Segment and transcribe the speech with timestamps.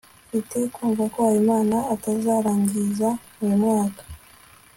[0.27, 3.09] mfite kumva ko habimana atazarangiza
[3.43, 4.01] uyu mwaka